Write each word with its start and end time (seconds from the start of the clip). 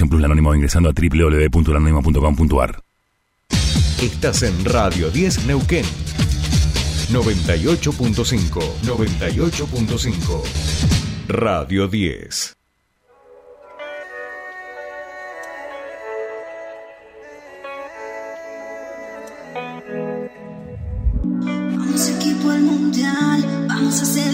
Información 0.00 0.08
Plus 0.08 0.24
Anónimo 0.24 0.54
ingresando 0.54 0.88
a 0.88 0.92
www.lanónimo.com.ar. 0.92 2.80
Estás 4.00 4.42
en 4.42 4.64
Radio 4.64 5.10
10 5.10 5.46
Neuquén. 5.46 5.84
98.5. 7.12 8.60
98.5. 8.82 10.42
Radio 11.28 11.86
10. 11.88 12.56
Vamos 21.76 22.08
equipo 22.08 22.50
al 22.50 22.62
mundial, 22.62 23.66
vamos 23.68 24.00
a 24.00 24.04
celebrar, 24.06 24.29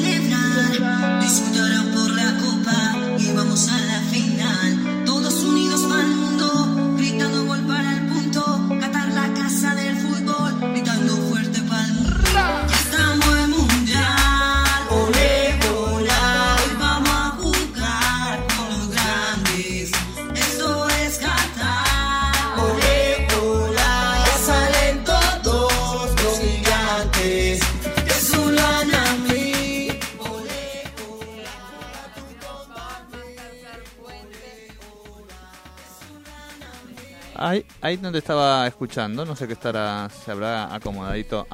Ahí, 37.38 37.66
ahí 37.82 37.96
donde 37.98 38.18
estaba 38.20 38.66
escuchando, 38.66 39.26
no 39.26 39.36
sé 39.36 39.46
qué 39.46 39.52
estará, 39.52 40.08
se 40.24 40.30
habrá 40.30 40.74
acomodadito. 40.74 41.46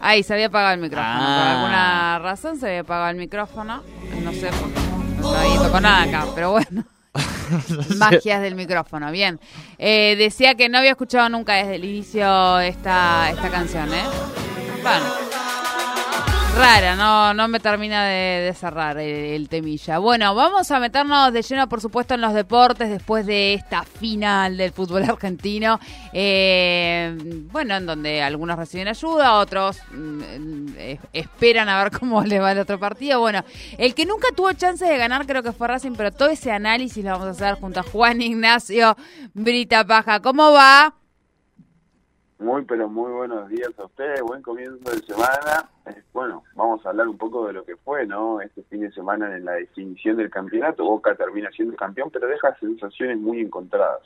Ahí 0.00 0.22
se 0.24 0.32
había 0.32 0.46
apagado 0.46 0.74
el 0.74 0.80
micrófono. 0.80 1.12
Por 1.12 1.22
Ah. 1.22 1.52
alguna 1.58 2.18
razón 2.18 2.58
se 2.58 2.66
había 2.66 2.80
apagado 2.80 3.10
el 3.10 3.16
micrófono. 3.16 3.82
No 4.22 4.32
sé 4.32 4.48
por 4.48 4.72
qué. 4.72 4.80
No 5.20 5.28
estaba 5.28 5.44
viendo 5.44 5.70
con 5.70 5.82
nada 5.82 6.02
acá, 6.02 6.26
pero 6.34 6.50
bueno. 6.52 6.84
Magias 7.98 8.40
del 8.42 8.54
micrófono, 8.56 9.12
bien. 9.12 9.38
Eh, 9.78 10.16
decía 10.18 10.54
que 10.56 10.68
no 10.68 10.78
había 10.78 10.92
escuchado 10.92 11.28
nunca 11.28 11.54
desde 11.54 11.76
el 11.76 11.84
inicio 11.84 12.58
esta, 12.60 13.30
esta 13.30 13.50
canción, 13.50 13.92
¿eh? 13.94 14.04
Bueno. 14.82 15.30
Rara, 16.56 16.96
no, 16.96 17.32
no 17.32 17.48
me 17.48 17.60
termina 17.60 18.04
de, 18.06 18.52
cerrar 18.54 18.98
el, 18.98 19.48
temilla. 19.48 19.98
Bueno, 19.98 20.34
vamos 20.34 20.70
a 20.70 20.80
meternos 20.80 21.32
de 21.32 21.42
lleno, 21.42 21.68
por 21.68 21.80
supuesto, 21.80 22.14
en 22.14 22.20
los 22.20 22.34
deportes 22.34 22.90
después 22.90 23.24
de 23.24 23.54
esta 23.54 23.84
final 23.84 24.56
del 24.56 24.72
fútbol 24.72 25.04
argentino. 25.04 25.80
Eh, 26.12 27.16
bueno, 27.50 27.76
en 27.76 27.86
donde 27.86 28.22
algunos 28.22 28.58
reciben 28.58 28.88
ayuda, 28.88 29.38
otros 29.38 29.78
mm, 29.92 30.68
eh, 30.76 30.98
esperan 31.12 31.68
a 31.68 31.82
ver 31.82 31.92
cómo 31.98 32.22
le 32.24 32.40
va 32.40 32.52
el 32.52 32.58
otro 32.58 32.78
partido. 32.78 33.20
Bueno, 33.20 33.44
el 33.78 33.94
que 33.94 34.04
nunca 34.04 34.28
tuvo 34.36 34.52
chances 34.52 34.88
de 34.88 34.98
ganar 34.98 35.26
creo 35.26 35.42
que 35.42 35.52
fue 35.52 35.68
Racing, 35.68 35.92
pero 35.96 36.10
todo 36.10 36.28
ese 36.28 36.52
análisis 36.52 37.02
lo 37.02 37.12
vamos 37.12 37.28
a 37.28 37.30
hacer 37.30 37.54
junto 37.54 37.80
a 37.80 37.84
Juan 37.84 38.20
Ignacio 38.20 38.96
Brita 39.32 39.86
Paja. 39.86 40.20
¿Cómo 40.20 40.52
va? 40.52 40.99
Muy, 42.40 42.64
pero 42.64 42.88
muy 42.88 43.12
buenos 43.12 43.48
días 43.50 43.68
a 43.78 43.84
ustedes, 43.84 44.22
buen 44.22 44.40
comienzo 44.40 44.78
de 44.90 44.98
semana. 45.06 45.68
Eh, 45.86 46.02
Bueno, 46.14 46.42
vamos 46.54 46.84
a 46.86 46.88
hablar 46.88 47.06
un 47.06 47.18
poco 47.18 47.46
de 47.46 47.52
lo 47.52 47.64
que 47.64 47.76
fue, 47.76 48.06
¿no? 48.06 48.40
Este 48.40 48.62
fin 48.70 48.80
de 48.80 48.90
semana 48.92 49.36
en 49.36 49.44
la 49.44 49.52
definición 49.52 50.16
del 50.16 50.30
campeonato. 50.30 50.84
Boca 50.84 51.14
termina 51.14 51.50
siendo 51.54 51.76
campeón, 51.76 52.08
pero 52.10 52.26
deja 52.26 52.56
sensaciones 52.58 53.18
muy 53.18 53.40
encontradas. 53.40 54.00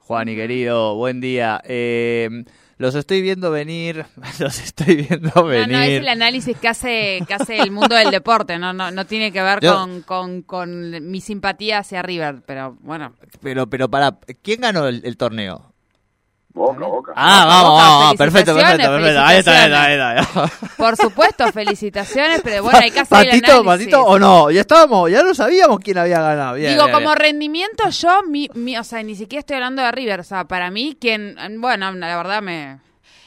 Juan 0.00 0.28
y 0.28 0.34
querido, 0.34 0.96
buen 0.96 1.20
día. 1.20 1.60
Eh, 1.64 2.44
los 2.78 2.96
estoy 2.96 3.22
viendo 3.22 3.52
venir, 3.52 4.04
los 4.40 4.60
estoy 4.60 4.96
viendo 5.08 5.30
No, 5.36 5.44
venir. 5.44 5.68
no, 5.76 5.80
es 5.82 6.00
el 6.00 6.08
análisis 6.08 6.58
que 6.58 6.68
hace, 6.68 7.20
que 7.26 7.34
hace 7.34 7.58
el 7.60 7.70
mundo 7.70 7.94
del 7.94 8.10
deporte, 8.10 8.58
no, 8.58 8.72
no, 8.72 8.90
no 8.90 9.04
tiene 9.06 9.30
que 9.32 9.42
ver 9.42 9.60
Yo- 9.60 9.74
con, 9.76 10.02
con, 10.02 10.42
con 10.42 11.10
mi 11.10 11.20
simpatía 11.20 11.78
hacia 11.78 12.02
River, 12.02 12.42
pero 12.44 12.76
bueno. 12.80 13.14
Pero, 13.40 13.68
pero 13.68 13.88
para, 13.88 14.18
¿quién 14.42 14.60
ganó 14.62 14.88
el, 14.88 15.02
el 15.04 15.16
torneo? 15.16 15.72
Boca, 16.56 16.86
Boca. 16.86 17.12
Ah, 17.14 17.44
vamos, 17.46 17.70
Boca, 17.70 17.82
vamos, 17.82 18.00
vamos, 18.00 18.16
perfecto, 18.16 18.54
perfecto, 18.54 18.88
perfecto. 18.90 19.20
Ahí 19.20 19.38
está, 19.38 19.52
ahí 19.62 19.64
está, 19.92 20.08
ahí 20.10 20.18
está. 20.20 20.50
Por 20.78 20.96
supuesto, 20.96 21.52
felicitaciones, 21.52 22.40
pero 22.42 22.62
bueno, 22.62 22.78
hay 22.78 22.90
que 22.90 23.00
hacer 23.00 23.18
el 23.18 23.26
Patito, 23.28 23.60
análisis. 23.60 23.92
Patito, 23.92 24.02
o 24.04 24.18
no, 24.18 24.50
ya 24.50 24.62
estábamos, 24.62 25.10
ya 25.10 25.22
no 25.22 25.34
sabíamos 25.34 25.78
quién 25.80 25.98
había 25.98 26.20
ganado. 26.22 26.54
Bien, 26.54 26.70
Digo, 26.72 26.84
bien, 26.84 26.94
como 26.94 27.08
bien. 27.10 27.18
rendimiento 27.18 27.88
yo, 27.90 28.22
mi, 28.26 28.48
mi, 28.54 28.76
o 28.78 28.84
sea, 28.84 29.02
ni 29.02 29.14
siquiera 29.16 29.40
estoy 29.40 29.56
hablando 29.56 29.82
de 29.82 29.92
River, 29.92 30.20
o 30.20 30.24
sea, 30.24 30.44
para 30.44 30.70
mí, 30.70 30.96
quien, 30.98 31.36
bueno, 31.58 31.92
la 31.92 32.16
verdad 32.16 32.40
me, 32.40 32.78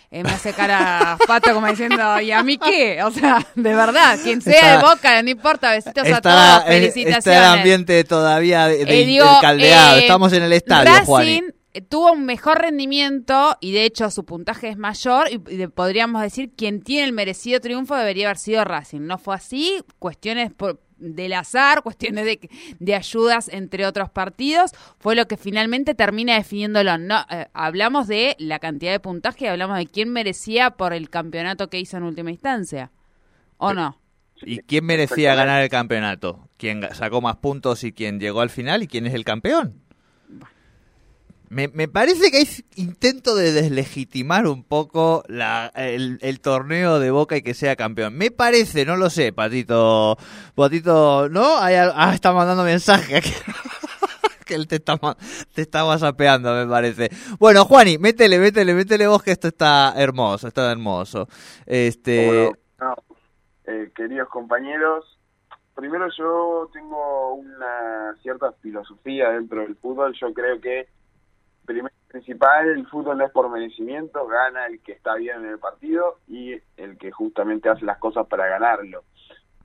eh, 0.10 0.24
me 0.24 0.30
hace 0.32 0.52
cara 0.54 1.16
pato 1.28 1.54
como 1.54 1.68
diciendo, 1.68 2.20
¿y 2.20 2.32
a 2.32 2.42
mí 2.42 2.58
qué? 2.58 3.04
O 3.04 3.12
sea, 3.12 3.46
de 3.54 3.76
verdad, 3.76 4.18
quien 4.24 4.42
sea 4.42 4.54
Está- 4.56 4.78
de 4.78 4.84
Boca, 4.96 5.22
no 5.22 5.30
importa, 5.30 5.70
besitos 5.72 6.04
a 6.04 6.08
Está, 6.10 6.22
todos, 6.22 6.64
eh, 6.66 6.80
felicitaciones. 6.80 7.18
está 7.28 7.38
el 7.38 7.60
ambiente 7.60 8.04
todavía 8.06 8.66
de, 8.68 8.86
de- 8.86 9.02
Eh, 9.02 9.06
digo, 9.06 9.26
del 9.32 9.40
caldeado. 9.42 9.98
eh, 9.98 10.00
Estamos 10.00 10.34
en 10.34 10.42
el 10.44 10.54
estadio, 10.54 10.90
Racing 10.92 11.06
Juani. 11.06 11.30
eh, 11.38 11.54
tuvo 11.82 12.12
un 12.14 12.26
mejor 12.26 12.60
rendimiento 12.62 13.56
y 13.62 13.72
de 13.72 13.86
hecho 13.86 14.10
su 14.12 14.26
puntaje 14.26 14.70
es 14.70 14.78
mayor 14.78 15.28
y, 15.32 15.42
y 15.64 15.68
podríamos 15.68 16.22
decir 16.22 16.52
quien 16.56 16.82
tiene 16.82 17.06
el 17.06 17.14
merecido 17.14 17.60
triunfo 17.60 17.96
debería 17.96 18.28
haber 18.28 18.38
sido 18.38 18.64
Racing. 18.64 19.02
No 19.02 19.18
fue 19.18 19.36
así, 19.36 19.82
cuestiones 20.00 20.52
por- 20.54 20.82
del 20.98 21.32
azar, 21.34 21.82
cuestiones 21.84 22.26
de, 22.26 22.50
de 22.80 22.96
ayudas 22.96 23.48
entre 23.50 23.86
otros 23.86 24.10
partidos, 24.10 24.72
fue 25.00 25.16
lo 25.16 25.28
que 25.28 25.38
finalmente 25.38 25.96
termina 25.96 26.36
definiéndolo. 26.36 26.98
No, 26.98 27.26
eh, 27.30 27.48
hablamos 27.54 28.08
de 28.08 28.36
la 28.40 28.60
cantidad 28.60 28.92
de 28.92 29.00
puntaje, 29.00 29.48
hablamos 29.48 29.78
de 29.78 29.88
quién 29.88 30.10
merecía 30.10 30.72
por 30.72 30.94
el 30.94 31.10
campeonato 31.10 31.70
que 31.70 31.80
hizo 31.80 31.98
en 31.98 32.04
última 32.04 32.32
instancia. 32.32 32.92
¿O 33.58 33.74
no? 33.74 33.98
¿Y 34.42 34.60
quién 34.60 34.86
merecía 34.86 35.36
ganar 35.36 35.62
el 35.62 35.70
campeonato? 35.70 36.48
¿Quién 36.58 36.88
sacó 36.94 37.20
más 37.22 37.38
puntos 37.38 37.84
y 37.84 37.92
quién 37.92 38.20
llegó 38.20 38.40
al 38.42 38.50
final 38.50 38.84
y 38.84 38.88
quién 38.88 39.06
es 39.06 39.14
el 39.14 39.26
campeón? 39.26 39.82
Me, 41.50 41.68
me 41.68 41.88
parece 41.88 42.30
que 42.30 42.38
hay 42.38 42.48
intento 42.76 43.36
de 43.36 43.52
deslegitimar 43.52 44.48
un 44.48 44.64
poco 44.64 45.24
la, 45.28 45.72
el, 45.76 46.42
torneo 46.42 47.00
de 47.00 47.12
Boca 47.12 47.38
y 47.38 47.42
que 47.42 47.54
sea 47.54 47.76
campeón. 47.76 48.16
Me 48.16 48.30
parece, 48.32 48.86
no 48.86 48.98
lo 48.98 49.10
sé, 49.10 49.34
Patito. 49.34 50.18
Patito, 50.56 51.28
¿no? 51.30 51.58
Ah, 51.58 52.12
está 52.14 52.34
mandando 52.34 52.64
mensaje 52.64 53.18
aquí. 53.18 53.32
que 54.46 54.56
él 54.56 54.68
te 54.68 54.78
está, 54.78 54.98
te 55.54 55.62
está 55.62 55.86
whatsappeando, 55.86 56.54
me 56.54 56.68
parece. 56.68 57.10
Bueno, 57.40 57.66
Juani, 57.66 57.98
métele, 57.98 58.40
métele, 58.40 58.74
métele 58.74 59.08
vos 59.08 59.22
que 59.24 59.32
esto 59.32 59.48
está 59.48 59.94
hermoso, 59.96 60.48
está 60.48 60.72
hermoso. 60.72 61.28
Este... 61.66 62.52
No, 62.80 62.96
eh, 63.66 63.92
queridos 63.96 64.28
compañeros, 64.30 65.20
primero 65.76 66.08
yo 66.18 66.70
tengo 66.74 67.34
una 67.36 68.16
cierta 68.22 68.52
filosofía 68.62 69.30
dentro 69.30 69.62
del 69.62 69.76
fútbol. 69.76 70.16
Yo 70.20 70.34
creo 70.34 70.60
que, 70.60 70.88
primero 71.70 71.94
y 72.04 72.12
principal, 72.12 72.68
el 72.68 72.88
fútbol 72.88 73.20
no 73.20 73.26
es 73.26 73.32
por 73.32 73.48
merecimiento, 73.48 74.26
gana 74.26 74.66
el 74.66 74.82
que 74.82 74.94
está 74.94 75.14
bien 75.14 75.42
en 75.46 75.52
el 75.52 75.60
partido 75.60 76.18
y 76.28 76.60
el 76.78 76.98
que 76.98 77.12
justamente 77.12 77.70
hace 77.70 77.86
las 77.86 78.00
cosas 78.00 78.26
para 78.26 78.48
ganarlo. 78.48 79.04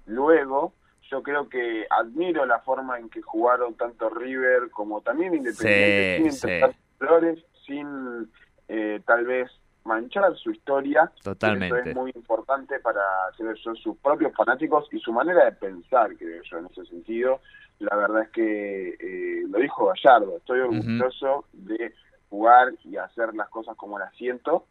Luego, 0.04 0.74
yo 1.10 1.22
creo 1.22 1.48
que 1.48 1.86
admiro 1.88 2.44
la 2.44 2.58
forma 2.60 2.98
en 2.98 3.08
que 3.08 3.22
jugaron 3.22 3.74
tanto 3.74 4.10
River 4.10 4.68
como 4.70 5.00
también 5.00 5.34
Independiente, 5.34 6.16
Sí, 6.18 6.22
sin 6.24 6.32
sí. 6.32 6.46
intentar 6.46 6.74
flores, 6.98 7.44
sin 7.66 8.30
eh, 8.68 9.00
tal 9.06 9.24
vez 9.24 9.50
manchar 9.84 10.36
su 10.36 10.50
historia. 10.50 11.10
Totalmente. 11.22 11.80
Eso 11.80 11.88
es 11.88 11.96
muy 11.96 12.12
importante 12.14 12.80
para 12.80 13.00
yo 13.38 13.74
sus 13.76 13.96
propios 13.96 14.34
fanáticos 14.34 14.86
y 14.92 14.98
su 14.98 15.10
manera 15.10 15.46
de 15.46 15.52
pensar, 15.52 16.14
creo 16.18 16.42
yo, 16.42 16.58
en 16.58 16.66
ese 16.66 16.84
sentido. 16.84 17.40
La 17.78 17.96
verdad 17.96 18.22
es 18.22 18.30
que 18.30 18.88
eh, 19.00 19.44
lo 19.48 19.58
dijo 19.58 19.86
Gallardo, 19.86 20.36
estoy 20.36 20.60
orgulloso 20.60 21.44
de 21.52 21.92
jugar 22.30 22.72
y 22.84 22.96
hacer 22.96 23.34
las 23.34 23.48
cosas 23.48 23.76
como 23.76 23.98
las 23.98 24.14
siento. 24.16 24.66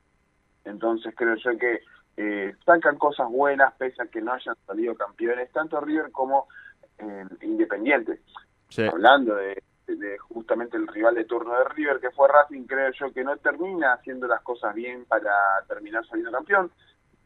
Entonces 0.65 1.13
creo 1.15 1.35
yo 1.35 1.57
que 1.57 1.81
eh, 2.15 2.55
sacan 2.65 2.97
cosas 2.97 3.29
buenas 3.29 3.73
pese 3.73 4.01
a 4.01 4.07
que 4.07 4.21
no 4.21 4.33
hayan 4.33 4.55
salido 4.65 4.95
campeones, 4.95 5.51
tanto 5.51 5.79
River 5.81 6.11
como 6.11 6.47
eh, 6.97 7.25
Independiente. 7.41 8.21
Sí. 8.69 8.83
Hablando 8.83 9.35
de, 9.35 9.61
de 9.87 10.17
justamente 10.17 10.77
el 10.77 10.87
rival 10.87 11.15
de 11.15 11.25
turno 11.25 11.57
de 11.57 11.65
River, 11.65 11.99
que 11.99 12.11
fue 12.11 12.27
Racing, 12.27 12.63
creo 12.63 12.91
yo 12.91 13.13
que 13.13 13.23
no 13.23 13.35
termina 13.37 13.93
haciendo 13.93 14.27
las 14.27 14.41
cosas 14.41 14.73
bien 14.73 15.05
para 15.05 15.31
terminar 15.67 16.05
saliendo 16.07 16.31
campeón. 16.31 16.71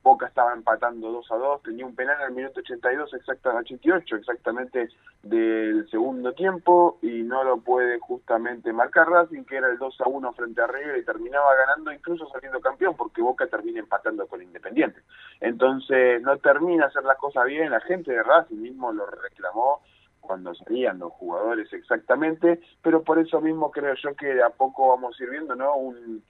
Boca 0.07 0.27
estaba 0.27 0.53
empatando 0.53 1.11
2 1.11 1.31
a 1.33 1.35
2, 1.35 1.63
tenía 1.63 1.85
un 1.85 1.93
penal 1.93 2.15
al 2.21 2.31
minuto 2.31 2.61
82, 2.61 3.13
exacta, 3.13 3.53
88 3.53 4.15
exactamente 4.15 4.87
del 5.21 5.85
segundo 5.89 6.31
tiempo 6.31 6.97
y 7.01 7.23
no 7.23 7.43
lo 7.43 7.57
puede 7.57 7.99
justamente 7.99 8.71
marcar 8.71 9.09
Racing, 9.09 9.43
que 9.43 9.57
era 9.57 9.67
el 9.67 9.77
2 9.77 9.99
a 9.99 10.07
1 10.07 10.31
frente 10.31 10.61
a 10.61 10.67
River 10.67 10.97
y 10.97 11.03
terminaba 11.03 11.53
ganando 11.55 11.91
incluso 11.91 12.25
saliendo 12.29 12.61
campeón 12.61 12.95
porque 12.95 13.21
Boca 13.21 13.47
termina 13.47 13.79
empatando 13.79 14.27
con 14.27 14.41
Independiente. 14.41 15.01
Entonces 15.41 16.21
no 16.21 16.37
termina 16.37 16.85
hacer 16.85 17.03
las 17.03 17.17
cosas 17.17 17.43
bien, 17.43 17.69
la 17.69 17.81
gente 17.81 18.13
de 18.13 18.23
Racing 18.23 18.61
mismo 18.61 18.93
lo 18.93 19.07
reclamó 19.07 19.81
cuando 20.21 20.55
salían 20.55 20.99
los 20.99 21.11
jugadores 21.11 21.71
exactamente, 21.73 22.61
pero 22.81 23.03
por 23.03 23.19
eso 23.19 23.41
mismo 23.41 23.71
creo 23.71 23.93
yo 23.95 24.15
que 24.15 24.27
de 24.27 24.43
a 24.43 24.51
poco 24.51 24.87
vamos 24.87 25.19
a 25.19 25.23
ir 25.23 25.31
viendo 25.31 25.53
¿no? 25.53 25.75
un, 25.75 26.23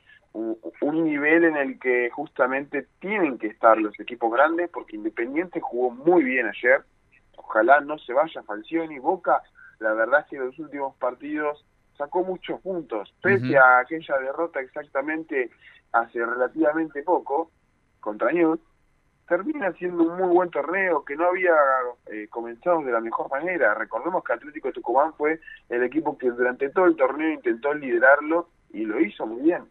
un, 0.82 1.04
nivel 1.04 1.46
en 1.46 1.58
el 1.58 1.80
que 1.80 2.10
justamente 2.12 2.88
tienen 3.00 3.38
que 3.38 3.48
estar 3.48 3.78
los 3.78 4.00
equipos 4.00 4.32
grandes, 4.32 4.70
porque 4.70 4.96
Independiente 4.96 5.60
jugó 5.60 5.90
muy 5.90 6.24
bien 6.24 6.48
ayer, 6.48 6.82
ojalá 7.36 7.82
no 7.82 7.98
se 7.98 8.14
vaya 8.14 8.44
Falcioni, 8.44 9.00
Boca, 9.00 9.42
la 9.80 9.94
verdad 9.94 10.22
es 10.22 10.26
que 10.28 10.36
en 10.36 10.46
los 10.46 10.60
últimos 10.60 10.96
partidos 10.98 11.66
sacó 11.98 12.24
muchos 12.24 12.62
puntos, 12.62 13.14
pese 13.22 13.58
a 13.58 13.80
aquella 13.80 14.18
derrota 14.20 14.60
exactamente 14.60 15.50
hace 15.92 16.24
relativamente 16.24 17.02
poco 17.02 17.52
contra 18.00 18.32
News, 18.32 18.60
termina 19.28 19.72
siendo 19.74 20.04
un 20.04 20.18
muy 20.18 20.30
buen 20.30 20.50
torneo 20.52 21.04
que 21.04 21.16
no 21.16 21.28
había 21.28 21.54
eh, 22.08 22.28
comenzado 22.30 22.82
de 22.82 22.92
la 22.92 23.02
mejor 23.02 23.30
manera. 23.30 23.74
Recordemos 23.74 24.24
que 24.24 24.34
Atlético 24.34 24.70
de 24.70 24.76
Tucumán 24.76 25.14
fue 25.16 25.42
el 25.68 25.84
equipo 25.84 26.18
que 26.18 26.30
durante 26.30 26.70
todo 26.70 26.86
el 26.86 26.96
torneo 26.96 27.34
intentó 27.34 27.74
liderarlo 27.74 28.50
y 28.72 28.86
lo 28.86 29.02
hizo 29.02 29.26
muy 29.26 29.42
bien. 29.42 29.64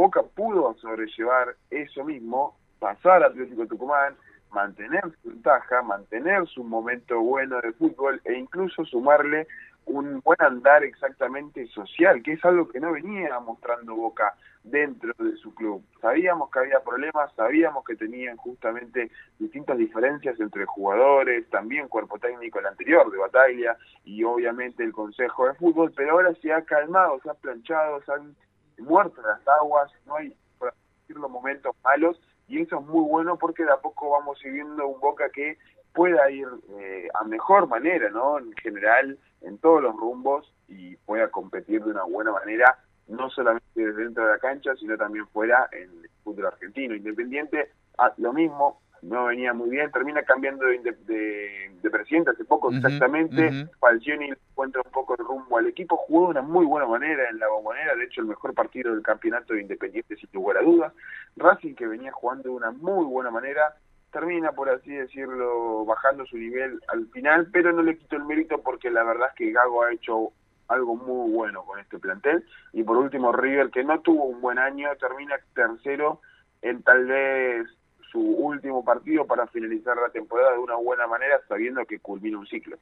Boca 0.00 0.22
pudo 0.22 0.72
sobrellevar 0.78 1.56
eso 1.68 2.04
mismo, 2.04 2.56
pasar 2.78 3.22
a 3.22 3.26
Atlético 3.26 3.66
Tucumán, 3.66 4.16
mantener 4.50 5.02
su 5.20 5.28
ventaja, 5.28 5.82
mantener 5.82 6.46
su 6.46 6.64
momento 6.64 7.20
bueno 7.20 7.60
de 7.60 7.74
fútbol 7.74 8.18
e 8.24 8.32
incluso 8.32 8.82
sumarle 8.86 9.46
un 9.84 10.20
buen 10.20 10.40
andar 10.40 10.84
exactamente 10.84 11.66
social, 11.66 12.22
que 12.22 12.32
es 12.32 12.44
algo 12.46 12.66
que 12.66 12.80
no 12.80 12.92
venía 12.92 13.38
mostrando 13.40 13.94
Boca 13.94 14.34
dentro 14.64 15.12
de 15.18 15.36
su 15.36 15.54
club. 15.54 15.84
Sabíamos 16.00 16.50
que 16.50 16.60
había 16.60 16.80
problemas, 16.80 17.30
sabíamos 17.34 17.84
que 17.84 17.94
tenían 17.94 18.38
justamente 18.38 19.10
distintas 19.38 19.76
diferencias 19.76 20.40
entre 20.40 20.64
jugadores, 20.64 21.46
también 21.50 21.88
cuerpo 21.88 22.18
técnico 22.18 22.58
el 22.58 22.66
anterior 22.68 23.10
de 23.12 23.18
Batalla 23.18 23.76
y 24.06 24.24
obviamente 24.24 24.82
el 24.82 24.92
Consejo 24.92 25.46
de 25.46 25.54
Fútbol, 25.56 25.92
pero 25.94 26.12
ahora 26.12 26.34
se 26.40 26.54
ha 26.54 26.62
calmado, 26.62 27.20
se 27.22 27.28
ha 27.28 27.34
planchado, 27.34 28.00
se 28.00 28.12
han 28.12 28.34
muerto 28.80 29.22
las 29.22 29.46
aguas, 29.46 29.90
no 30.06 30.16
hay, 30.16 30.34
por 30.58 30.74
decirlo, 31.02 31.28
momentos 31.28 31.74
malos 31.84 32.20
y 32.48 32.60
eso 32.60 32.80
es 32.80 32.86
muy 32.86 33.08
bueno 33.08 33.36
porque 33.38 33.64
de 33.64 33.72
a 33.72 33.76
poco 33.76 34.10
vamos 34.10 34.38
viendo 34.42 34.86
un 34.86 35.00
Boca 35.00 35.30
que 35.30 35.56
pueda 35.94 36.30
ir 36.30 36.48
eh, 36.78 37.08
a 37.14 37.24
mejor 37.24 37.68
manera, 37.68 38.10
¿no? 38.10 38.38
En 38.38 38.52
general, 38.54 39.18
en 39.42 39.58
todos 39.58 39.82
los 39.82 39.96
rumbos 39.96 40.52
y 40.68 40.96
pueda 40.96 41.28
competir 41.28 41.82
de 41.84 41.90
una 41.90 42.04
buena 42.04 42.32
manera, 42.32 42.78
no 43.08 43.30
solamente 43.30 43.92
dentro 43.92 44.24
de 44.24 44.32
la 44.32 44.38
cancha, 44.38 44.74
sino 44.76 44.96
también 44.96 45.26
fuera 45.28 45.68
en 45.72 45.90
el 46.02 46.10
fútbol 46.22 46.46
argentino. 46.46 46.94
Independiente, 46.94 47.70
ah, 47.98 48.12
lo 48.18 48.32
mismo, 48.32 48.80
no 49.02 49.26
venía 49.26 49.52
muy 49.52 49.70
bien, 49.70 49.90
termina 49.90 50.22
cambiando 50.22 50.66
de, 50.66 50.78
de, 50.78 51.90
presidente 51.90 52.30
hace 52.30 52.44
poco 52.44 52.70
exactamente, 52.70 53.48
uh 53.48 53.68
Falcioni 53.80 54.30
encuentra 54.30 54.82
rumbo 55.30 55.58
al 55.58 55.66
equipo, 55.66 55.96
jugó 55.96 56.26
de 56.26 56.30
una 56.32 56.42
muy 56.42 56.66
buena 56.66 56.86
manera 56.86 57.28
en 57.30 57.38
la 57.38 57.48
bombonera, 57.48 57.94
de 57.94 58.04
hecho 58.04 58.20
el 58.20 58.26
mejor 58.26 58.54
partido 58.54 58.92
del 58.92 59.02
campeonato 59.02 59.54
de 59.54 59.62
Independiente 59.62 60.16
sin 60.16 60.28
lugar 60.32 60.58
a 60.58 60.62
dudas, 60.62 60.92
Racing 61.36 61.74
que 61.74 61.86
venía 61.86 62.12
jugando 62.12 62.44
de 62.44 62.50
una 62.50 62.70
muy 62.70 63.04
buena 63.04 63.30
manera, 63.30 63.74
termina, 64.12 64.52
por 64.52 64.68
así 64.68 64.90
decirlo, 64.90 65.84
bajando 65.84 66.26
su 66.26 66.36
nivel 66.36 66.80
al 66.88 67.06
final, 67.08 67.48
pero 67.52 67.72
no 67.72 67.82
le 67.82 67.96
quito 67.96 68.16
el 68.16 68.24
mérito 68.24 68.60
porque 68.60 68.90
la 68.90 69.04
verdad 69.04 69.28
es 69.28 69.34
que 69.36 69.52
Gago 69.52 69.84
ha 69.84 69.92
hecho 69.92 70.32
algo 70.70 70.96
muy 70.96 71.32
bueno 71.32 71.64
con 71.64 71.78
este 71.80 71.98
plantel. 71.98 72.44
Y 72.72 72.82
por 72.82 72.96
último, 72.96 73.32
River, 73.32 73.70
que 73.70 73.84
no 73.84 74.00
tuvo 74.00 74.24
un 74.24 74.40
buen 74.40 74.58
año, 74.58 74.88
termina 74.98 75.36
tercero 75.54 76.20
en 76.62 76.82
tal 76.82 77.06
vez 77.06 77.66
su 78.10 78.20
último 78.20 78.84
partido 78.84 79.26
para 79.26 79.46
finalizar 79.48 79.96
la 79.96 80.10
temporada 80.10 80.52
de 80.52 80.58
una 80.58 80.76
buena 80.76 81.06
manera, 81.06 81.40
sabiendo 81.48 81.84
que 81.86 82.00
culmina 82.00 82.38
un 82.38 82.46
ciclo. 82.46 82.76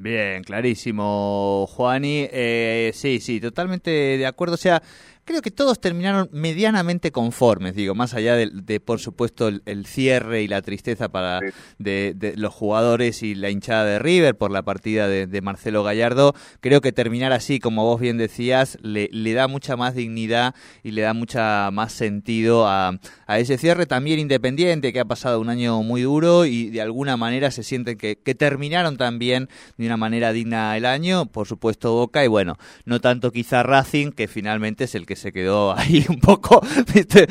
Bien, 0.00 0.44
clarísimo, 0.44 1.66
Juani. 1.70 2.28
Eh, 2.30 2.92
sí, 2.94 3.18
sí, 3.18 3.40
totalmente 3.40 3.90
de 3.90 4.26
acuerdo. 4.26 4.54
O 4.54 4.56
sea, 4.56 4.80
creo 5.28 5.42
que 5.42 5.50
todos 5.50 5.78
terminaron 5.78 6.30
medianamente 6.32 7.12
conformes, 7.12 7.74
digo, 7.74 7.94
más 7.94 8.14
allá 8.14 8.34
de, 8.34 8.80
por 8.80 8.98
supuesto, 8.98 9.48
el, 9.48 9.84
cierre 9.84 10.40
y 10.40 10.48
la 10.48 10.62
tristeza 10.62 11.10
para 11.10 11.40
de, 11.78 12.32
los 12.36 12.54
jugadores 12.54 13.22
y 13.22 13.34
la 13.34 13.50
hinchada 13.50 13.84
de 13.84 13.98
River 13.98 14.38
por 14.38 14.50
la 14.50 14.62
partida 14.62 15.06
de, 15.06 15.40
Marcelo 15.42 15.82
Gallardo. 15.84 16.34
Creo 16.60 16.80
que 16.80 16.92
terminar 16.92 17.32
así, 17.34 17.58
como 17.58 17.84
vos 17.84 18.00
bien 18.00 18.16
decías, 18.16 18.78
le, 18.80 19.10
da 19.34 19.48
mucha 19.48 19.76
más 19.76 19.94
dignidad 19.94 20.54
y 20.82 20.92
le 20.92 21.02
da 21.02 21.12
mucha 21.12 21.70
más 21.72 21.92
sentido 21.92 22.66
a, 22.66 22.98
ese 23.28 23.58
cierre 23.58 23.84
también 23.84 24.18
independiente 24.18 24.94
que 24.94 25.00
ha 25.00 25.04
pasado 25.04 25.40
un 25.40 25.50
año 25.50 25.82
muy 25.82 26.02
duro 26.02 26.46
y 26.46 26.70
de 26.70 26.80
alguna 26.80 27.18
manera 27.18 27.50
se 27.50 27.62
sienten 27.62 27.98
que, 27.98 28.16
que 28.16 28.34
terminaron 28.34 28.96
también 28.96 29.50
de 29.76 29.84
una 29.84 29.98
manera 29.98 30.32
digna 30.32 30.74
el 30.78 30.86
año, 30.86 31.26
por 31.26 31.46
supuesto 31.46 31.92
Boca 31.92 32.24
y 32.24 32.28
bueno, 32.28 32.56
no 32.86 32.98
tanto 33.02 33.30
quizá 33.30 33.62
Racing, 33.62 34.12
que 34.12 34.26
finalmente 34.26 34.84
es 34.84 34.94
el 34.94 35.04
que 35.04 35.17
se 35.18 35.32
quedó 35.32 35.76
ahí 35.76 36.04
un 36.08 36.20
poco, 36.20 36.60
¿viste? 36.94 37.26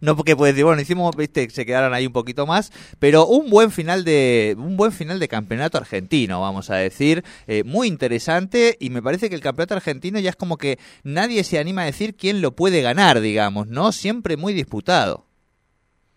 no 0.00 0.16
porque 0.16 0.36
puedes 0.36 0.54
decir, 0.54 0.64
bueno, 0.64 0.80
hicimos, 0.80 1.14
¿viste? 1.16 1.48
se 1.50 1.66
quedaron 1.66 1.92
ahí 1.94 2.06
un 2.06 2.12
poquito 2.12 2.46
más, 2.46 2.70
pero 2.98 3.26
un 3.26 3.50
buen 3.50 3.70
final 3.70 4.04
de 4.04 4.54
un 4.58 4.76
buen 4.76 4.92
final 4.92 5.18
de 5.18 5.28
campeonato 5.28 5.78
argentino, 5.78 6.40
vamos 6.40 6.70
a 6.70 6.76
decir, 6.76 7.22
eh, 7.46 7.64
muy 7.64 7.88
interesante 7.88 8.76
y 8.80 8.90
me 8.90 9.02
parece 9.02 9.28
que 9.28 9.34
el 9.34 9.42
campeonato 9.42 9.74
argentino 9.74 10.18
ya 10.18 10.30
es 10.30 10.36
como 10.36 10.56
que 10.56 10.78
nadie 11.04 11.44
se 11.44 11.58
anima 11.58 11.82
a 11.82 11.86
decir 11.86 12.16
quién 12.16 12.40
lo 12.40 12.52
puede 12.52 12.82
ganar, 12.82 13.20
digamos, 13.20 13.68
¿no? 13.68 13.92
Siempre 13.92 14.36
muy 14.36 14.52
disputado. 14.52 15.26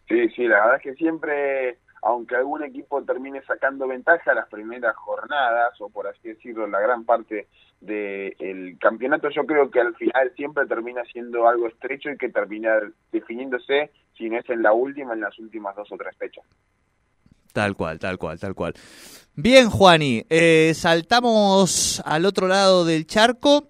Sí, 0.07 0.29
sí, 0.35 0.43
la 0.43 0.61
verdad 0.61 0.75
es 0.77 0.83
que 0.83 0.93
siempre 0.95 1.77
aunque 2.01 2.35
algún 2.35 2.63
equipo 2.63 3.03
termine 3.03 3.41
sacando 3.43 3.87
ventaja 3.87 4.33
las 4.33 4.47
primeras 4.47 4.95
jornadas, 4.95 5.79
o 5.81 5.89
por 5.89 6.07
así 6.07 6.29
decirlo, 6.29 6.67
la 6.67 6.79
gran 6.79 7.03
parte 7.03 7.47
del 7.81 8.77
campeonato, 8.79 9.29
yo 9.29 9.45
creo 9.45 9.69
que 9.71 9.79
al 9.79 9.95
final 9.95 10.31
siempre 10.35 10.65
termina 10.65 11.03
siendo 11.05 11.47
algo 11.47 11.67
estrecho 11.67 12.09
y 12.09 12.17
que 12.17 12.29
termina 12.29 12.79
definiéndose, 13.11 13.91
si 14.17 14.29
no 14.29 14.37
es 14.37 14.49
en 14.49 14.61
la 14.61 14.73
última, 14.73 15.13
en 15.13 15.21
las 15.21 15.37
últimas 15.39 15.75
dos 15.75 15.91
o 15.91 15.97
tres 15.97 16.15
fechas. 16.17 16.43
Tal 17.53 17.75
cual, 17.75 17.97
tal 17.99 18.17
cual, 18.17 18.39
tal 18.39 18.53
cual. 18.53 18.73
Bien, 19.35 19.69
Juani, 19.69 20.23
eh, 20.29 20.73
saltamos 20.75 22.01
al 22.05 22.25
otro 22.25 22.47
lado 22.47 22.85
del 22.85 23.07
charco 23.07 23.69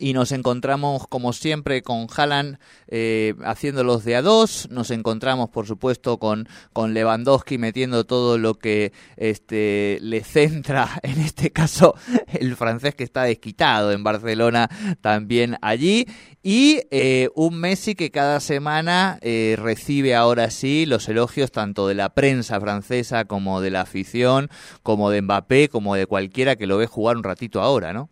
y 0.00 0.12
nos 0.12 0.32
encontramos, 0.32 1.06
como 1.08 1.32
siempre, 1.32 1.82
con 1.82 2.06
Haaland 2.14 2.58
eh, 2.88 3.34
haciéndolos 3.44 4.04
de 4.04 4.16
a 4.16 4.22
dos. 4.22 4.68
Nos 4.70 4.90
encontramos, 4.90 5.50
por 5.50 5.66
supuesto, 5.66 6.18
con, 6.18 6.48
con 6.72 6.94
Lewandowski 6.94 7.58
metiendo 7.58 8.04
todo 8.04 8.38
lo 8.38 8.54
que 8.54 8.92
este, 9.16 9.98
le 10.00 10.22
centra, 10.24 10.88
en 11.02 11.20
este 11.20 11.50
caso, 11.50 11.94
el 12.32 12.56
francés 12.56 12.94
que 12.94 13.04
está 13.04 13.22
desquitado 13.24 13.92
en 13.92 14.04
Barcelona 14.04 14.68
también 15.00 15.56
allí. 15.62 16.06
Y 16.42 16.80
eh, 16.90 17.30
un 17.34 17.58
Messi 17.58 17.94
que 17.94 18.10
cada 18.10 18.40
semana 18.40 19.18
eh, 19.22 19.56
recibe 19.58 20.14
ahora 20.14 20.50
sí 20.50 20.86
los 20.86 21.08
elogios 21.08 21.52
tanto 21.52 21.86
de 21.86 21.94
la 21.94 22.14
prensa 22.14 22.60
francesa 22.60 23.24
como 23.26 23.60
de 23.60 23.70
la 23.70 23.82
afición, 23.82 24.50
como 24.82 25.10
de 25.10 25.22
Mbappé, 25.22 25.68
como 25.68 25.94
de 25.94 26.06
cualquiera 26.06 26.56
que 26.56 26.66
lo 26.66 26.78
ve 26.78 26.86
jugar 26.86 27.16
un 27.16 27.22
ratito 27.22 27.62
ahora, 27.62 27.92
¿no? 27.92 28.10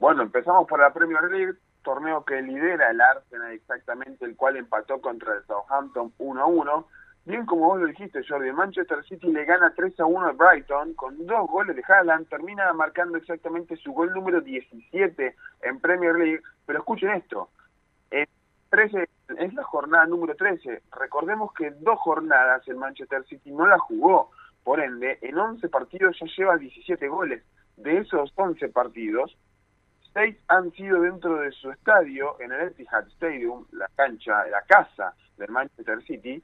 Bueno, 0.00 0.22
empezamos 0.22 0.66
por 0.66 0.80
la 0.80 0.94
Premier 0.94 1.24
League, 1.24 1.58
torneo 1.82 2.24
que 2.24 2.40
lidera 2.40 2.90
el 2.90 3.02
Arsenal 3.02 3.52
exactamente, 3.52 4.24
el 4.24 4.34
cual 4.34 4.56
empató 4.56 4.98
contra 4.98 5.34
el 5.34 5.44
Southampton 5.44 6.10
1-1. 6.18 6.86
Bien 7.26 7.44
como 7.44 7.66
vos 7.66 7.80
lo 7.80 7.86
dijiste, 7.86 8.22
Jordi, 8.26 8.50
Manchester 8.50 9.04
City 9.04 9.26
le 9.30 9.44
gana 9.44 9.74
3-1 9.74 10.30
al 10.30 10.36
Brighton 10.36 10.94
con 10.94 11.26
dos 11.26 11.46
goles 11.50 11.76
de 11.76 11.84
Haaland, 11.86 12.30
termina 12.30 12.72
marcando 12.72 13.18
exactamente 13.18 13.76
su 13.76 13.92
gol 13.92 14.10
número 14.14 14.40
17 14.40 15.36
en 15.64 15.80
Premier 15.80 16.14
League, 16.14 16.40
pero 16.64 16.78
escuchen 16.78 17.10
esto, 17.10 17.50
en 18.10 18.26
13, 18.70 19.06
es 19.36 19.52
la 19.52 19.64
jornada 19.64 20.06
número 20.06 20.34
13, 20.34 20.80
recordemos 20.98 21.52
que 21.52 21.72
dos 21.72 21.98
jornadas 21.98 22.66
el 22.68 22.76
Manchester 22.76 23.22
City 23.26 23.50
no 23.50 23.66
la 23.66 23.78
jugó, 23.78 24.30
por 24.64 24.80
ende, 24.80 25.18
en 25.20 25.36
11 25.36 25.68
partidos 25.68 26.16
ya 26.18 26.26
lleva 26.38 26.56
17 26.56 27.06
goles, 27.06 27.44
de 27.76 27.98
esos 27.98 28.32
11 28.34 28.66
partidos, 28.70 29.36
seis 30.12 30.36
han 30.48 30.70
sido 30.72 31.00
dentro 31.00 31.36
de 31.36 31.52
su 31.52 31.70
estadio, 31.70 32.36
en 32.40 32.52
el 32.52 32.68
Etihad 32.68 33.06
Stadium, 33.08 33.66
la 33.72 33.88
cancha, 33.96 34.46
la 34.46 34.62
casa 34.62 35.14
del 35.36 35.50
Manchester 35.50 36.02
City, 36.04 36.42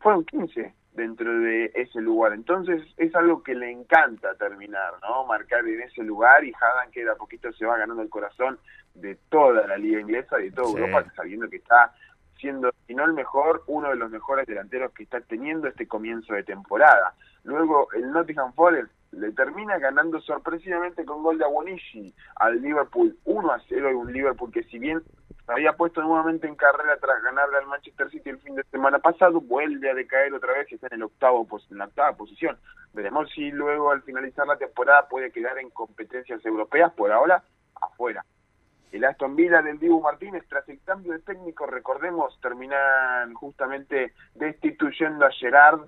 fueron 0.00 0.24
15 0.24 0.74
dentro 0.92 1.38
de 1.40 1.70
ese 1.74 2.00
lugar. 2.00 2.32
Entonces 2.32 2.82
es 2.96 3.14
algo 3.14 3.42
que 3.42 3.54
le 3.54 3.70
encanta 3.70 4.34
terminar, 4.34 4.94
¿no? 5.02 5.24
Marcar 5.26 5.66
en 5.66 5.82
ese 5.82 6.02
lugar 6.02 6.44
y 6.44 6.52
Hadan 6.54 6.90
que 6.90 7.04
de 7.04 7.10
a 7.10 7.14
poquito 7.14 7.52
se 7.52 7.66
va 7.66 7.76
ganando 7.78 8.02
el 8.02 8.08
corazón 8.08 8.58
de 8.94 9.16
toda 9.28 9.66
la 9.66 9.76
liga 9.76 10.00
inglesa, 10.00 10.36
de 10.36 10.50
toda 10.50 10.70
Europa, 10.70 11.04
sabiendo 11.14 11.48
que 11.48 11.56
está 11.56 11.92
siendo, 12.38 12.70
si 12.86 12.94
no 12.94 13.04
el 13.04 13.12
mejor, 13.12 13.62
uno 13.66 13.90
de 13.90 13.96
los 13.96 14.10
mejores 14.10 14.46
delanteros 14.46 14.92
que 14.92 15.02
está 15.02 15.20
teniendo 15.20 15.68
este 15.68 15.86
comienzo 15.86 16.34
de 16.34 16.42
temporada. 16.42 17.14
Luego 17.44 17.88
el 17.92 18.10
Nottingham 18.10 18.52
Forest 18.54 18.90
le 19.16 19.32
termina 19.32 19.78
ganando 19.78 20.20
sorpresivamente 20.20 21.04
con 21.04 21.22
gol 21.22 21.38
de 21.38 21.44
Awonishi 21.44 22.14
al 22.36 22.60
Liverpool 22.60 23.16
1 23.24 23.50
a 23.50 23.60
0 23.68 23.90
y 23.90 23.94
un 23.94 24.12
Liverpool 24.12 24.52
que 24.52 24.64
si 24.64 24.78
bien 24.78 25.02
había 25.46 25.72
puesto 25.72 26.02
nuevamente 26.02 26.46
en 26.46 26.54
carrera 26.54 26.98
tras 27.00 27.22
ganarle 27.22 27.58
al 27.58 27.66
Manchester 27.66 28.10
City 28.10 28.30
el 28.30 28.38
fin 28.38 28.56
de 28.56 28.64
semana 28.64 28.98
pasado, 28.98 29.40
vuelve 29.40 29.90
a 29.90 29.94
decaer 29.94 30.34
otra 30.34 30.52
vez 30.52 30.70
y 30.70 30.74
está 30.74 30.88
en 30.88 30.94
el 30.94 31.04
octavo 31.04 31.46
en 31.70 31.78
la 31.78 31.84
octava 31.86 32.16
posición. 32.16 32.58
Veremos 32.92 33.30
si 33.30 33.50
luego 33.50 33.90
al 33.90 34.02
finalizar 34.02 34.46
la 34.46 34.56
temporada 34.56 35.08
puede 35.08 35.30
quedar 35.30 35.58
en 35.58 35.70
competencias 35.70 36.44
europeas, 36.44 36.92
por 36.92 37.10
ahora 37.10 37.42
afuera. 37.80 38.24
El 38.92 39.04
Aston 39.04 39.36
Villa 39.36 39.62
del 39.62 39.78
Dibu 39.78 40.00
Martínez, 40.00 40.44
tras 40.48 40.68
el 40.68 40.80
cambio 40.82 41.12
de 41.12 41.20
técnico, 41.20 41.66
recordemos, 41.66 42.38
terminan 42.40 43.34
justamente 43.34 44.14
destituyendo 44.34 45.24
a 45.24 45.30
Gerard 45.30 45.86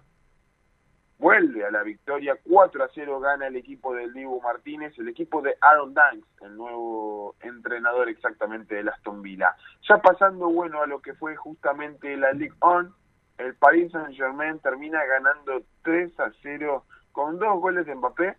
vuelve 1.18 1.64
a 1.64 1.70
la 1.70 1.82
victoria, 1.82 2.38
4 2.48 2.84
a 2.84 2.88
0 2.94 3.20
gana 3.20 3.48
el 3.48 3.56
equipo 3.56 3.94
del 3.94 4.12
Dibu 4.12 4.40
Martínez, 4.40 4.96
el 4.98 5.08
equipo 5.08 5.42
de 5.42 5.56
Aaron 5.60 5.92
Danks, 5.92 6.26
el 6.42 6.56
nuevo 6.56 7.34
entrenador 7.40 8.08
exactamente 8.08 8.76
del 8.76 8.88
Aston 8.88 9.20
Villa. 9.22 9.54
Ya 9.88 9.98
pasando 9.98 10.48
bueno 10.48 10.82
a 10.82 10.86
lo 10.86 11.00
que 11.00 11.14
fue 11.14 11.34
justamente 11.36 12.16
la 12.16 12.32
Ligue 12.32 12.54
1, 12.62 12.94
el 13.38 13.54
Paris 13.54 13.92
Saint 13.92 14.16
Germain 14.16 14.58
termina 14.60 15.04
ganando 15.04 15.62
3 15.82 16.20
a 16.20 16.32
0 16.42 16.84
con 17.12 17.38
dos 17.38 17.60
goles 17.60 17.86
de 17.86 17.94
Mbappé 17.94 18.36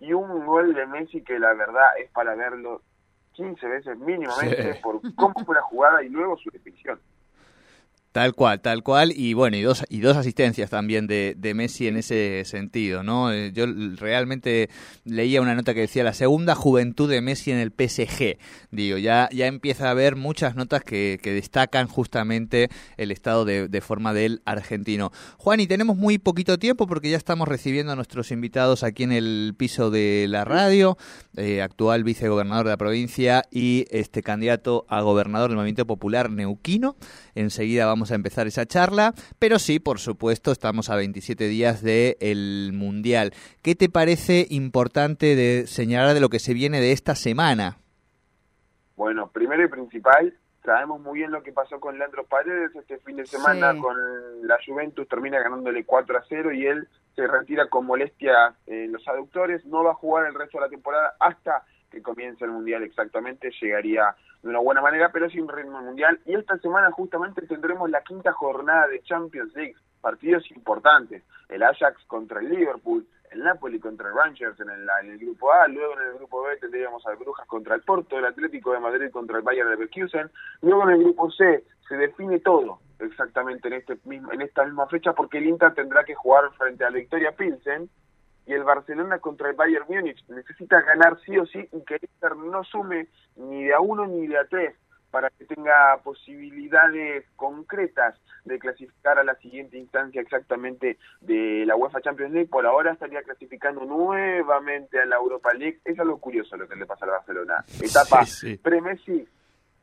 y 0.00 0.12
un 0.12 0.46
gol 0.46 0.74
de 0.74 0.86
Messi 0.86 1.22
que 1.22 1.38
la 1.38 1.52
verdad 1.54 1.98
es 1.98 2.10
para 2.10 2.34
verlo 2.36 2.82
15 3.32 3.66
veces 3.66 3.98
mínimamente 3.98 4.74
por 4.82 5.00
cómo 5.14 5.34
fue 5.44 5.54
la 5.54 5.62
jugada 5.62 6.02
y 6.02 6.08
luego 6.08 6.36
su 6.36 6.50
definición. 6.50 7.00
Tal 8.12 8.34
cual, 8.34 8.60
tal 8.62 8.82
cual, 8.82 9.12
y 9.14 9.34
bueno, 9.34 9.58
y 9.58 9.62
dos, 9.62 9.84
y 9.90 10.00
dos 10.00 10.16
asistencias 10.16 10.70
también 10.70 11.06
de, 11.06 11.36
Messi 11.54 11.88
en 11.88 11.98
ese 11.98 12.42
sentido, 12.46 13.02
¿no? 13.02 13.30
Eh, 13.30 13.52
yo 13.52 13.66
realmente 13.96 14.70
leía 15.04 15.42
una 15.42 15.54
nota 15.54 15.74
que 15.74 15.80
decía 15.80 16.04
la 16.04 16.14
segunda 16.14 16.54
juventud 16.54 17.08
de 17.08 17.20
Messi 17.20 17.50
en 17.50 17.58
el 17.58 17.70
PSG, 17.70 18.38
digo, 18.70 18.96
ya, 18.96 19.28
ya 19.30 19.46
empieza 19.46 19.88
a 19.88 19.90
haber 19.90 20.16
muchas 20.16 20.56
notas 20.56 20.82
que, 20.82 21.18
destacan 21.22 21.86
justamente 21.86 22.70
el 22.96 23.10
estado 23.10 23.44
de, 23.44 23.68
de, 23.68 23.80
forma 23.82 24.14
del 24.14 24.40
argentino. 24.46 25.12
Juan, 25.36 25.60
y 25.60 25.66
tenemos 25.66 25.96
muy 25.96 26.16
poquito 26.16 26.58
tiempo 26.58 26.86
porque 26.86 27.10
ya 27.10 27.18
estamos 27.18 27.46
recibiendo 27.46 27.92
a 27.92 27.96
nuestros 27.96 28.30
invitados 28.30 28.82
aquí 28.82 29.02
en 29.02 29.12
el 29.12 29.54
piso 29.56 29.90
de 29.90 30.26
la 30.28 30.46
radio, 30.46 30.96
eh, 31.36 31.60
actual 31.60 32.04
vicegobernador 32.04 32.64
de 32.64 32.72
la 32.72 32.76
provincia 32.78 33.44
y 33.50 33.86
este 33.90 34.22
candidato 34.22 34.86
a 34.88 35.02
gobernador 35.02 35.50
del 35.50 35.56
Movimiento 35.56 35.86
Popular 35.86 36.30
Neuquino, 36.30 36.96
enseguida 37.34 37.86
vamos 37.86 37.97
a 38.10 38.14
empezar 38.14 38.46
esa 38.46 38.66
charla, 38.66 39.12
pero 39.38 39.58
sí, 39.58 39.78
por 39.80 39.98
supuesto, 39.98 40.52
estamos 40.52 40.90
a 40.90 40.96
27 40.96 41.48
días 41.48 41.82
del 41.82 42.70
Mundial. 42.72 43.32
¿Qué 43.62 43.74
te 43.74 43.88
parece 43.88 44.46
importante 44.50 45.36
de 45.36 45.66
señalar 45.66 46.14
de 46.14 46.20
lo 46.20 46.28
que 46.28 46.38
se 46.38 46.54
viene 46.54 46.80
de 46.80 46.92
esta 46.92 47.14
semana? 47.14 47.78
Bueno, 48.96 49.30
primero 49.32 49.64
y 49.64 49.68
principal, 49.68 50.34
sabemos 50.64 51.00
muy 51.00 51.18
bien 51.20 51.30
lo 51.30 51.42
que 51.42 51.52
pasó 51.52 51.80
con 51.80 51.98
Leandro 51.98 52.24
Paredes 52.24 52.74
este 52.74 52.98
fin 52.98 53.16
de 53.16 53.26
semana 53.26 53.78
con 53.78 53.96
la 54.46 54.58
Juventus, 54.64 55.08
termina 55.08 55.38
ganándole 55.40 55.84
4 55.84 56.18
a 56.18 56.22
0 56.28 56.52
y 56.52 56.66
él 56.66 56.88
se 57.14 57.26
retira 57.26 57.68
con 57.68 57.86
molestia 57.86 58.54
en 58.66 58.92
los 58.92 59.06
aductores, 59.08 59.64
no 59.66 59.82
va 59.82 59.92
a 59.92 59.94
jugar 59.94 60.26
el 60.26 60.34
resto 60.34 60.58
de 60.58 60.64
la 60.64 60.70
temporada 60.70 61.14
hasta 61.18 61.64
que 61.90 62.02
comience 62.02 62.44
el 62.44 62.50
Mundial 62.50 62.82
exactamente, 62.82 63.50
llegaría 63.60 64.14
de 64.42 64.48
una 64.48 64.60
buena 64.60 64.80
manera, 64.80 65.10
pero 65.12 65.28
sin 65.30 65.48
ritmo 65.48 65.80
mundial. 65.80 66.20
Y 66.26 66.34
esta 66.34 66.58
semana 66.58 66.90
justamente 66.92 67.42
tendremos 67.42 67.90
la 67.90 68.02
quinta 68.02 68.32
jornada 68.32 68.86
de 68.88 69.02
Champions 69.02 69.54
League, 69.54 69.76
partidos 70.00 70.48
importantes. 70.52 71.22
El 71.48 71.62
Ajax 71.62 72.04
contra 72.06 72.40
el 72.40 72.50
Liverpool, 72.50 73.06
el 73.30 73.42
Napoli 73.42 73.78
contra 73.78 74.08
el 74.08 74.14
Rangers 74.14 74.58
en 74.60 74.70
el, 74.70 74.88
el 75.04 75.18
grupo 75.18 75.52
A, 75.52 75.68
luego 75.68 75.94
en 75.94 76.08
el 76.08 76.14
grupo 76.14 76.42
B 76.42 76.56
tendríamos 76.56 77.06
al 77.06 77.16
Brujas 77.16 77.46
contra 77.46 77.74
el 77.74 77.82
Porto, 77.82 78.18
el 78.18 78.24
Atlético 78.24 78.72
de 78.72 78.80
Madrid 78.80 79.10
contra 79.10 79.38
el 79.38 79.42
Bayern 79.42 79.68
de 79.68 79.76
Leverkusen, 79.76 80.30
luego 80.62 80.84
en 80.84 80.90
el 80.90 81.04
grupo 81.04 81.30
C 81.30 81.64
se 81.88 81.96
define 81.96 82.40
todo 82.40 82.80
exactamente 83.00 83.68
en 83.68 83.74
este 83.74 83.98
mismo, 84.04 84.32
en 84.32 84.42
esta 84.42 84.64
misma 84.64 84.86
fecha 84.86 85.12
porque 85.12 85.38
el 85.38 85.46
Inter 85.46 85.74
tendrá 85.74 86.04
que 86.04 86.14
jugar 86.14 86.50
frente 86.56 86.84
a 86.84 86.90
la 86.90 86.96
Victoria 86.96 87.32
Pilsen 87.32 87.88
y 88.48 88.54
el 88.54 88.64
Barcelona 88.64 89.18
contra 89.18 89.50
el 89.50 89.56
Bayern 89.56 89.84
Múnich 89.88 90.26
necesita 90.28 90.80
ganar 90.80 91.18
sí 91.24 91.36
o 91.36 91.44
sí 91.44 91.68
y 91.70 91.84
que 91.84 91.98
Inter 92.00 92.34
no 92.34 92.64
sume 92.64 93.08
ni 93.36 93.64
de 93.64 93.74
a 93.74 93.80
uno 93.80 94.06
ni 94.06 94.26
de 94.26 94.38
a 94.38 94.46
tres 94.46 94.74
para 95.10 95.28
que 95.28 95.44
tenga 95.44 95.98
posibilidades 96.02 97.26
concretas 97.36 98.18
de 98.44 98.58
clasificar 98.58 99.18
a 99.18 99.24
la 99.24 99.34
siguiente 99.36 99.76
instancia 99.76 100.22
exactamente 100.22 100.98
de 101.20 101.64
la 101.66 101.76
UEFA 101.76 102.00
Champions 102.00 102.32
League. 102.32 102.48
Por 102.48 102.66
ahora 102.66 102.92
estaría 102.92 103.22
clasificando 103.22 103.84
nuevamente 103.84 104.98
a 104.98 105.06
la 105.06 105.16
Europa 105.16 105.52
League. 105.52 105.80
Es 105.84 105.98
algo 105.98 106.18
curioso 106.18 106.56
lo 106.56 106.68
que 106.68 106.76
le 106.76 106.86
pasa 106.86 107.04
al 107.04 107.12
Barcelona. 107.12 107.64
Etapa 107.82 108.22
pre-Messi 108.62 109.26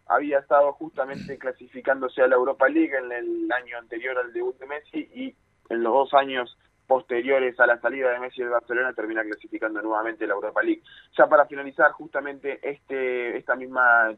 había 0.07 0.39
estado 0.39 0.73
justamente 0.73 1.37
clasificándose 1.37 2.21
a 2.21 2.27
la 2.27 2.35
Europa 2.35 2.67
League 2.67 2.95
en 2.95 3.11
el 3.11 3.51
año 3.51 3.77
anterior 3.77 4.17
al 4.17 4.33
debut 4.33 4.57
de 4.59 4.65
Messi 4.67 5.09
y 5.13 5.35
en 5.69 5.83
los 5.83 5.93
dos 5.93 6.13
años 6.13 6.55
posteriores 6.87 7.59
a 7.59 7.67
la 7.67 7.79
salida 7.79 8.11
de 8.11 8.19
Messi 8.19 8.41
del 8.41 8.51
Barcelona 8.51 8.93
termina 8.93 9.23
clasificando 9.23 9.81
nuevamente 9.81 10.27
la 10.27 10.33
Europa 10.33 10.61
League. 10.61 10.83
Ya 11.17 11.27
para 11.27 11.45
finalizar 11.45 11.91
justamente 11.91 12.59
este 12.61 13.37
esta 13.37 13.55
misma 13.55 14.15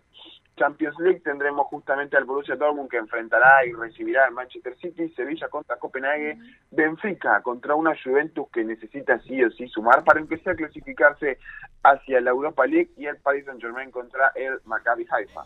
Champions 0.58 0.98
League 1.00 1.22
tendremos 1.22 1.68
justamente 1.68 2.18
al 2.18 2.26
Borussia 2.26 2.56
Dortmund 2.56 2.90
que 2.90 2.98
enfrentará 2.98 3.66
y 3.66 3.74
recibirá 3.74 4.26
al 4.26 4.34
Manchester 4.34 4.76
City, 4.78 5.10
Sevilla 5.10 5.48
contra 5.50 5.78
Copenhague, 5.78 6.38
Benfica 6.72 7.42
contra 7.42 7.76
una 7.76 7.94
Juventus 8.02 8.48
que 8.52 8.64
necesita 8.64 9.20
sí 9.20 9.44
o 9.44 9.52
sí 9.52 9.68
sumar 9.68 10.04
para 10.04 10.20
empezar 10.20 10.54
a 10.54 10.58
clasificarse 10.58 11.38
hacia 11.84 12.20
la 12.22 12.32
Europa 12.32 12.66
League 12.66 12.90
y 12.98 13.06
el 13.06 13.18
Paris 13.18 13.46
Saint-Germain 13.46 13.92
contra 13.92 14.32
el 14.36 14.60
Maccabi 14.66 15.06
Haifa. 15.10 15.44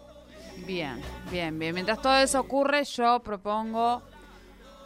Bien, 0.66 1.02
bien, 1.30 1.58
bien. 1.60 1.74
Mientras 1.74 2.02
todo 2.02 2.16
eso 2.16 2.40
ocurre, 2.40 2.84
yo 2.84 3.20
propongo 3.20 4.02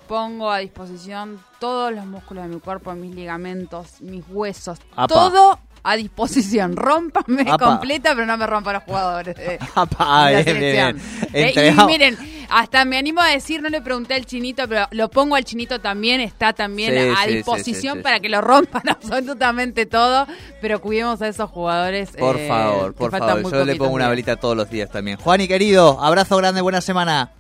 pongo 0.08 0.52
a 0.52 0.60
disposición 0.60 1.40
todos 1.60 1.94
los 1.94 2.06
músculos 2.06 2.48
de 2.48 2.56
mi 2.56 2.60
cuerpo, 2.60 2.94
mis 2.94 3.14
ligamentos, 3.16 4.02
mis 4.02 4.24
huesos, 4.30 4.80
todo 5.08 5.60
a 5.86 5.96
disposición. 5.96 6.76
Rómpame 6.76 7.46
completa, 7.58 8.14
pero 8.14 8.26
no 8.26 8.38
me 8.38 8.48
rompa 8.48 8.74
los 8.74 8.84
jugadores 8.84 9.36
de, 9.38 9.60
la 9.60 10.44
selección. 10.44 11.02
Eh, 11.32 11.74
y 11.78 11.86
miren, 11.86 12.18
hasta 12.50 12.84
me 12.86 12.98
animo 12.98 13.22
a 13.22 13.28
decir, 13.28 13.62
no 13.62 13.70
le 13.70 13.82
pregunté 13.82 14.16
al 14.16 14.26
chinito, 14.26 14.68
pero 14.68 14.88
lo 14.92 15.10
pongo 15.10 15.36
al 15.36 15.46
chinito 15.46 15.80
también, 15.80 16.20
está 16.20 16.54
también 16.54 17.16
a 17.16 17.26
disposición 17.28 18.02
para 18.02 18.20
que 18.20 18.30
lo 18.30 18.42
rompan 18.42 18.84
absolutamente 18.90 19.86
todo, 19.86 20.28
pero 20.60 20.82
cuidemos 20.82 21.22
a 21.22 21.28
esos 21.28 21.50
jugadores. 21.50 22.12
Por 22.12 22.38
eh, 22.38 22.48
favor, 22.48 22.94
por 22.94 23.12
favor, 23.12 23.52
yo 23.52 23.66
le 23.66 23.76
pongo 23.76 23.94
una 23.94 24.10
velita 24.10 24.36
todos 24.36 24.58
los 24.58 24.70
días 24.70 24.90
también. 24.90 25.18
Juan 25.18 25.42
y 25.42 25.48
querido, 25.48 26.02
abrazo 26.02 26.36
grande, 26.38 26.62
buena 26.62 26.82
semana. 26.82 27.32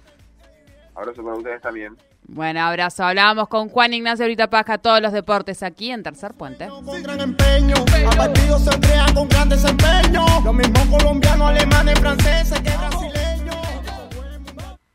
Abrazo 0.94 1.24
para 1.24 1.36
ustedes 1.36 1.62
también. 1.62 1.98
Buen 2.28 2.58
abrazo. 2.58 3.04
Hablábamos 3.04 3.48
con 3.48 3.70
Juan 3.70 3.94
Ignacio 3.94 4.26
ahorita 4.26 4.50
Paja, 4.50 4.78
todos 4.78 5.02
los 5.02 5.14
deportes 5.14 5.62
aquí 5.64 5.92
en 5.92 6.04
Tercer 6.04 6.34
Puente. 6.34 6.68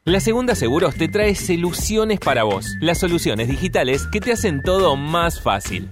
La 0.04 0.18
Segunda 0.18 0.54
Seguros 0.54 0.96
te 0.96 1.08
trae 1.08 1.34
soluciones 1.34 2.18
para 2.18 2.42
vos. 2.42 2.66
Las 2.80 2.98
soluciones 2.98 3.48
digitales 3.48 4.08
que 4.10 4.20
te 4.20 4.32
hacen 4.32 4.62
todo 4.62 4.96
más 4.96 5.40
fácil. 5.40 5.88